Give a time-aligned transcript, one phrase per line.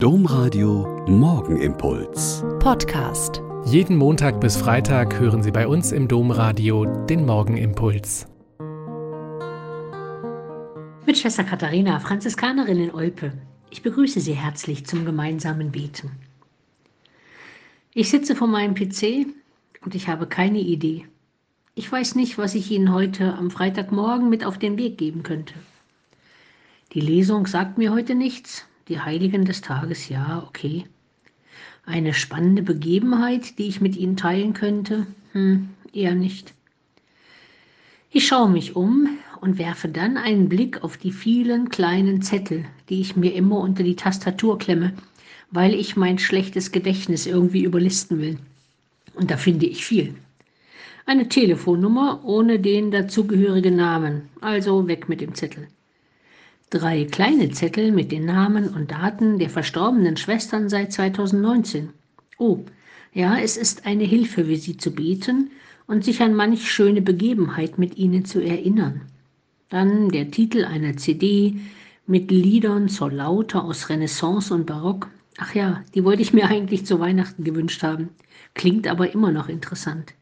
[0.00, 2.44] Domradio Morgenimpuls.
[2.60, 3.42] Podcast.
[3.64, 8.28] Jeden Montag bis Freitag hören Sie bei uns im Domradio den Morgenimpuls.
[11.04, 13.32] Mit Schwester Katharina, Franziskanerin in Olpe.
[13.70, 16.12] Ich begrüße Sie herzlich zum gemeinsamen Beten.
[17.92, 19.26] Ich sitze vor meinem PC
[19.84, 21.08] und ich habe keine Idee.
[21.74, 25.54] Ich weiß nicht, was ich Ihnen heute am Freitagmorgen mit auf den Weg geben könnte.
[26.92, 30.84] Die Lesung sagt mir heute nichts, die Heiligen des Tages, ja, okay.
[31.84, 35.06] Eine spannende Begebenheit, die ich mit Ihnen teilen könnte?
[35.32, 36.54] Hm, eher nicht.
[38.10, 43.00] Ich schaue mich um und werfe dann einen Blick auf die vielen kleinen Zettel, die
[43.00, 44.94] ich mir immer unter die Tastatur klemme,
[45.50, 48.38] weil ich mein schlechtes Gedächtnis irgendwie überlisten will.
[49.14, 50.14] Und da finde ich viel.
[51.06, 55.68] Eine Telefonnummer ohne den dazugehörigen Namen, also weg mit dem Zettel.
[56.70, 61.94] Drei kleine Zettel mit den Namen und Daten der verstorbenen Schwestern seit 2019.
[62.36, 62.58] Oh,
[63.14, 65.50] ja, es ist eine Hilfe, wie sie zu beten
[65.86, 69.00] und sich an manch schöne Begebenheit mit ihnen zu erinnern.
[69.70, 71.58] Dann der Titel einer CD
[72.06, 75.08] mit Liedern zur Laute aus Renaissance und Barock.
[75.38, 78.10] Ach ja, die wollte ich mir eigentlich zu Weihnachten gewünscht haben.
[78.52, 80.12] Klingt aber immer noch interessant.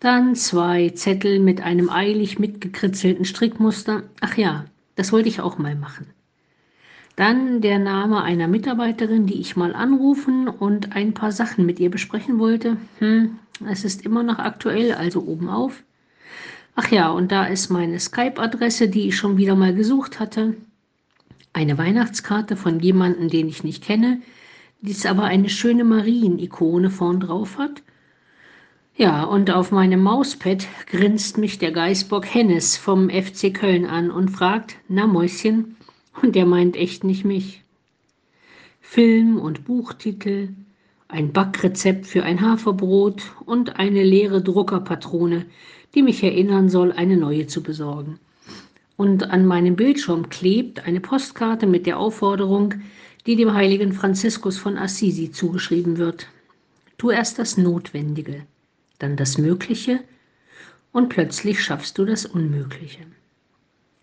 [0.00, 4.02] Dann zwei Zettel mit einem eilig mitgekritzelten Strickmuster.
[4.20, 4.66] Ach ja,
[4.96, 6.06] das wollte ich auch mal machen.
[7.16, 11.90] Dann der Name einer Mitarbeiterin, die ich mal anrufen und ein paar Sachen mit ihr
[11.90, 12.76] besprechen wollte.
[12.98, 13.38] Hm,
[13.70, 15.84] es ist immer noch aktuell, also oben auf.
[16.74, 20.56] Ach ja, und da ist meine Skype-Adresse, die ich schon wieder mal gesucht hatte.
[21.52, 24.20] Eine Weihnachtskarte von jemandem, den ich nicht kenne,
[24.80, 27.82] die es aber eine schöne Marien-Ikone vorn drauf hat.
[28.96, 34.28] Ja, und auf meinem Mauspad grinst mich der Geißbock Hennes vom FC Köln an und
[34.28, 35.74] fragt, na Mäuschen?
[36.22, 37.64] Und der meint echt nicht mich.
[38.80, 40.50] Film- und Buchtitel,
[41.08, 45.46] ein Backrezept für ein Haferbrot und eine leere Druckerpatrone,
[45.96, 48.20] die mich erinnern soll, eine neue zu besorgen.
[48.96, 52.74] Und an meinem Bildschirm klebt eine Postkarte mit der Aufforderung,
[53.26, 56.28] die dem heiligen Franziskus von Assisi zugeschrieben wird.
[56.96, 58.44] Tu erst das Notwendige
[58.98, 60.00] dann das Mögliche
[60.92, 63.00] und plötzlich schaffst du das Unmögliche.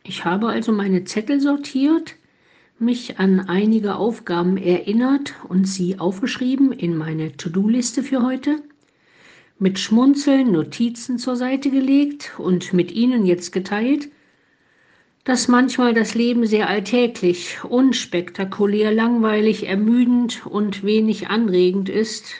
[0.03, 2.16] Ich habe also meine Zettel sortiert,
[2.79, 8.62] mich an einige Aufgaben erinnert und sie aufgeschrieben in meine To-Do-Liste für heute,
[9.59, 14.09] mit Schmunzeln Notizen zur Seite gelegt und mit Ihnen jetzt geteilt,
[15.24, 22.34] dass manchmal das Leben sehr alltäglich, unspektakulär, langweilig, ermüdend und wenig anregend ist,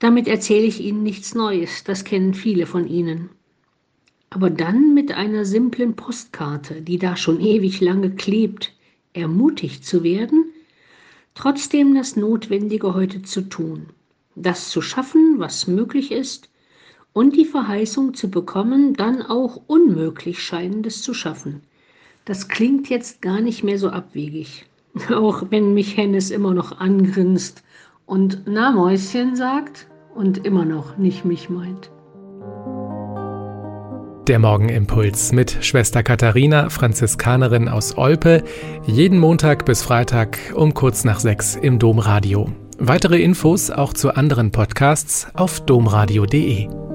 [0.00, 3.28] damit erzähle ich Ihnen nichts Neues, das kennen viele von Ihnen.
[4.30, 8.72] Aber dann mit einer simplen Postkarte, die da schon ewig lange klebt,
[9.12, 10.46] ermutigt zu werden,
[11.34, 13.90] trotzdem das Notwendige heute zu tun,
[14.36, 16.48] das zu schaffen, was möglich ist,
[17.12, 21.60] und die Verheißung zu bekommen, dann auch unmöglich Scheinendes zu schaffen.
[22.24, 24.64] Das klingt jetzt gar nicht mehr so abwegig,
[25.10, 27.62] auch wenn mich Hennes immer noch angrinst
[28.10, 31.92] und Na Mäuschen sagt, und immer noch nicht mich meint.
[34.26, 38.42] Der Morgenimpuls mit Schwester Katharina, Franziskanerin aus Olpe,
[38.84, 42.50] jeden Montag bis Freitag um kurz nach sechs im Domradio.
[42.78, 46.89] Weitere Infos auch zu anderen Podcasts auf domradio.de.